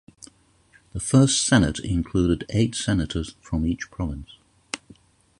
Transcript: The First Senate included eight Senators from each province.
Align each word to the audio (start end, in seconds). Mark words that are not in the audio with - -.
The 0.93 0.99
First 0.99 1.45
Senate 1.45 1.77
included 1.77 2.43
eight 2.49 2.73
Senators 2.73 3.35
from 3.39 3.67
each 3.67 3.91
province. 3.91 4.35